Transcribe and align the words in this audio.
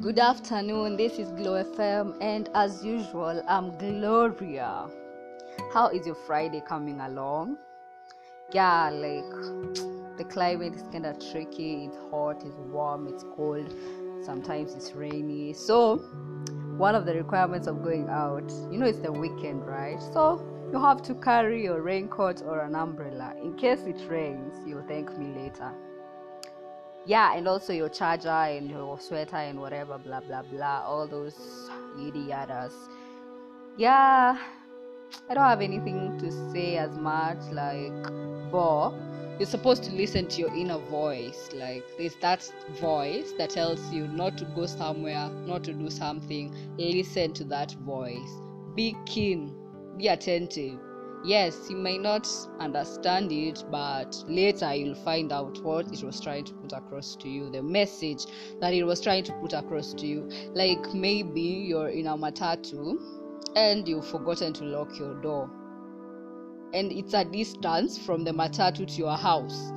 Good 0.00 0.18
afternoon, 0.18 0.96
this 0.96 1.20
is 1.20 1.30
Glow 1.30 1.62
FM, 1.62 2.16
and 2.20 2.50
as 2.52 2.84
usual, 2.84 3.40
I'm 3.46 3.78
Gloria. 3.78 4.88
How 5.72 5.86
is 5.86 6.04
your 6.04 6.16
Friday 6.16 6.60
coming 6.66 7.00
along? 7.00 7.58
Yeah, 8.52 8.90
like 8.90 10.18
the 10.18 10.24
climate 10.28 10.74
is 10.74 10.82
kind 10.90 11.06
of 11.06 11.20
tricky, 11.30 11.84
it's 11.84 11.96
hot, 12.10 12.42
it's 12.44 12.56
warm, 12.56 13.06
it's 13.06 13.24
cold, 13.36 13.72
sometimes 14.24 14.74
it's 14.74 14.92
rainy. 14.94 15.52
So, 15.52 15.98
one 16.76 16.96
of 16.96 17.06
the 17.06 17.14
requirements 17.14 17.68
of 17.68 17.84
going 17.84 18.08
out, 18.08 18.50
you 18.72 18.78
know, 18.78 18.86
it's 18.86 18.98
the 18.98 19.12
weekend, 19.12 19.64
right? 19.64 20.02
So, 20.12 20.44
you 20.72 20.80
have 20.80 21.02
to 21.02 21.14
carry 21.14 21.62
your 21.62 21.82
raincoat 21.82 22.42
or 22.42 22.62
an 22.62 22.74
umbrella 22.74 23.34
in 23.40 23.54
case 23.56 23.82
it 23.86 24.02
rains. 24.10 24.54
You'll 24.66 24.86
thank 24.88 25.16
me 25.16 25.26
later 25.40 25.72
yeah 27.06 27.36
and 27.36 27.46
also 27.46 27.72
your 27.72 27.88
charger 27.88 28.28
and 28.28 28.70
your 28.70 28.98
sweater 28.98 29.36
and 29.36 29.58
whatever 29.60 29.98
blah 29.98 30.20
blah 30.20 30.42
blah 30.42 30.82
all 30.86 31.06
those 31.06 31.68
yadas 31.96 32.72
yeah 33.76 34.38
i 35.28 35.34
don't 35.34 35.44
have 35.44 35.60
anything 35.60 36.16
to 36.18 36.30
say 36.52 36.76
as 36.76 36.96
much 36.96 37.38
like 37.52 37.92
but 38.50 38.92
you're 39.38 39.46
supposed 39.48 39.82
to 39.84 39.90
listen 39.90 40.28
to 40.28 40.40
your 40.42 40.54
inner 40.54 40.78
voice. 40.78 41.50
Like 41.52 41.82
there's 41.98 42.14
that 42.20 42.48
voice 42.80 43.32
that 43.36 43.50
tells 43.50 43.92
you 43.92 44.06
not 44.06 44.38
to 44.38 44.44
go 44.44 44.66
somewhere 44.66 45.28
not 45.28 45.64
to 45.64 45.72
do 45.72 45.90
something. 45.90 46.54
Listen 46.78 47.32
to 47.34 47.44
that 47.46 47.72
voice. 47.84 48.30
Be 48.76 48.96
keen. 49.06 49.52
Be 49.98 50.06
attentive 50.06 50.78
yes 51.24 51.70
you 51.70 51.76
may 51.76 51.96
not 51.96 52.28
understand 52.60 53.32
it 53.32 53.64
but 53.70 54.14
later 54.28 54.74
you'll 54.74 54.94
find 54.94 55.32
out 55.32 55.58
what 55.62 55.86
it 55.90 56.04
was 56.04 56.20
trying 56.20 56.44
to 56.44 56.52
put 56.54 56.72
across 56.72 57.16
to 57.16 57.30
you 57.30 57.48
the 57.50 57.62
message 57.62 58.26
that 58.60 58.74
it 58.74 58.84
was 58.84 59.00
trying 59.00 59.24
to 59.24 59.32
put 59.40 59.54
across 59.54 59.94
to 59.94 60.06
you. 60.06 60.28
Like 60.54 60.92
maybe 60.92 61.40
you're 61.40 61.88
in 61.88 62.06
a 62.06 62.16
matatu 62.16 62.96
and 63.56 63.88
you've 63.88 64.06
forgotten 64.06 64.52
to 64.54 64.64
lock 64.64 64.98
your 64.98 65.14
door 65.22 65.50
and 66.74 66.92
it's 66.92 67.14
a 67.14 67.24
distance 67.24 67.96
from 67.98 68.24
the 68.24 68.32
matatu 68.32 68.86
to 68.86 68.94
your 68.94 69.16
house. 69.16 69.72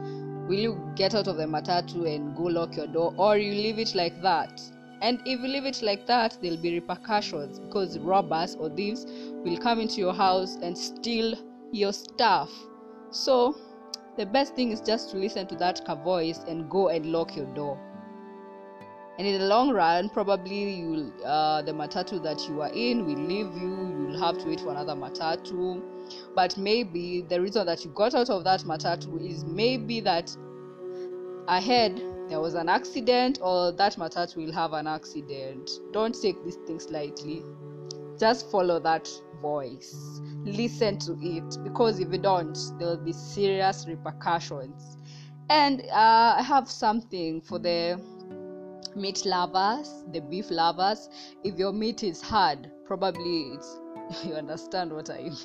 Will 0.50 0.60
you 0.60 0.92
get 0.96 1.16
out 1.16 1.28
of 1.28 1.38
the 1.38 1.46
matatu 1.46 2.14
and 2.14 2.36
go 2.36 2.44
lock 2.44 2.76
your 2.76 2.88
door 2.88 3.14
or 3.18 3.38
you 3.38 3.52
leave 3.52 3.80
it 3.80 3.96
like 3.96 4.22
that 4.22 4.62
and 5.02 5.20
if 5.26 5.40
you 5.40 5.48
leave 5.48 5.66
it 5.66 5.82
like 5.82 6.06
that 6.08 6.38
there'll 6.42 6.58
be 6.58 6.74
repercussions 6.80 7.60
because 7.60 8.00
robbers 8.00 8.56
or 8.56 8.70
thieves 8.70 9.06
will 9.08 9.58
come 9.58 9.80
into 9.80 9.96
your 9.96 10.14
house 10.14 10.58
and 10.62 10.78
steal 10.78 11.36
your 11.72 11.94
stuff. 11.94 12.52
So, 13.12 13.56
the 14.18 14.26
best 14.26 14.56
thing 14.56 14.72
is 14.72 14.82
just 14.82 15.12
to 15.12 15.18
listen 15.18 15.48
to 15.48 15.56
that 15.58 15.86
car 15.86 15.96
voice 15.96 16.40
and 16.48 16.70
go 16.70 16.90
and 16.90 17.06
lock 17.08 17.36
your 17.36 17.46
door. 17.54 17.80
And 19.18 19.26
in 19.26 19.40
the 19.40 19.48
long 19.48 19.72
run, 19.72 20.10
probably 20.10 20.76
you'll 20.76 21.12
uh, 21.26 21.64
the 21.64 21.72
matatu 21.72 22.22
that 22.24 22.48
you 22.48 22.62
are 22.62 22.72
in 22.72 23.06
will 23.06 23.16
leave 23.16 23.52
you. 23.56 24.08
You'll 24.10 24.20
have 24.20 24.38
to 24.40 24.48
wait 24.48 24.60
for 24.60 24.70
another 24.70 24.94
matatu. 24.94 25.82
But 26.36 26.56
maybe 26.58 27.26
the 27.28 27.42
reason 27.42 27.66
that 27.66 27.84
you 27.84 27.92
got 27.92 28.14
out 28.14 28.30
of 28.30 28.44
that 28.44 28.62
matatu 28.62 29.20
is 29.28 29.44
maybe 29.44 30.00
that 30.02 30.36
ahead 31.48 32.00
there 32.30 32.40
was 32.40 32.54
an 32.56 32.70
accident 32.70 33.40
or 33.42 33.72
that 33.72 33.96
matatu 33.96 34.38
will 34.38 34.52
have 34.52 34.74
an 34.74 34.88
accident. 34.88 35.70
Don't 35.92 36.16
take 36.20 36.44
these 36.44 36.58
things 36.68 36.90
lightly. 36.90 37.44
Just 38.20 38.52
follow 38.52 38.80
that 38.80 39.10
voice. 39.42 40.22
Listen 40.44 40.98
to 41.00 41.18
it 41.22 41.58
because 41.64 42.00
if 42.00 42.12
you 42.12 42.18
don't, 42.18 42.58
there 42.80 42.90
will 42.90 43.04
be 43.06 43.14
serious 43.14 43.86
repercussions. 43.88 44.98
And 45.50 45.82
uh, 45.92 46.36
I 46.38 46.44
have 46.44 46.70
something 46.70 47.42
for 47.42 47.60
the 47.60 48.02
meat 48.96 49.26
lovers, 49.26 50.04
the 50.12 50.20
beef 50.20 50.52
lovers. 50.52 51.10
If 51.44 51.58
your 51.58 51.72
meat 51.72 52.04
is 52.04 52.22
hard, 52.22 52.70
probably 52.86 53.54
it's 53.54 53.80
you 54.26 54.34
understand 54.34 54.92
what 54.92 55.10
I 55.10 55.24
mean. 55.24 55.36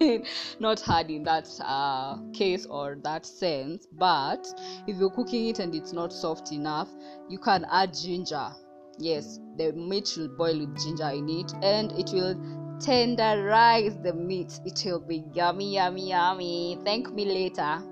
Not 0.60 0.80
hard 0.80 1.10
in 1.10 1.24
that 1.24 1.48
uh, 1.60 2.18
case 2.32 2.66
or 2.66 2.96
that 3.02 3.26
sense, 3.26 3.86
but 3.92 4.46
if 4.86 4.96
you're 4.96 5.10
cooking 5.10 5.48
it 5.48 5.58
and 5.58 5.74
it's 5.74 5.92
not 5.92 6.12
soft 6.12 6.52
enough, 6.52 6.88
you 7.28 7.38
can 7.38 7.66
add 7.70 7.94
ginger. 7.94 8.50
Yes, 8.98 9.38
the 9.56 9.72
meat 9.72 10.12
will 10.16 10.28
boil 10.28 10.58
with 10.58 10.78
ginger 10.78 11.08
in 11.08 11.28
it 11.28 11.52
and 11.62 11.92
it 11.92 12.10
will 12.12 12.34
tenderize 12.78 14.02
the 14.02 14.12
meat. 14.12 14.60
It 14.64 14.82
will 14.84 15.00
be 15.00 15.24
yummy, 15.32 15.74
yummy, 15.74 16.10
yummy. 16.10 16.78
Thank 16.84 17.12
me 17.12 17.24
later. 17.24 17.82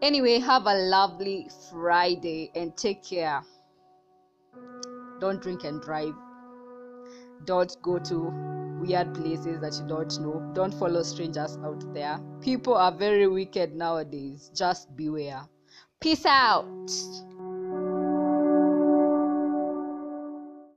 Anyway, 0.00 0.38
have 0.38 0.66
a 0.66 0.74
lovely 0.74 1.48
Friday 1.70 2.50
and 2.54 2.76
take 2.76 3.04
care. 3.04 3.42
Don't 5.20 5.40
drink 5.40 5.64
and 5.64 5.80
drive. 5.80 6.14
Don't 7.44 7.76
go 7.82 7.98
to 7.98 8.32
weird 8.80 9.14
places 9.14 9.60
that 9.60 9.78
you 9.80 9.88
don't 9.88 10.20
know. 10.20 10.50
Don't 10.54 10.74
follow 10.74 11.02
strangers 11.02 11.58
out 11.64 11.92
there. 11.94 12.20
People 12.40 12.74
are 12.74 12.92
very 12.92 13.26
wicked 13.26 13.74
nowadays. 13.74 14.50
Just 14.54 14.94
beware. 14.96 15.42
Peace 16.00 16.26
out. 16.26 16.90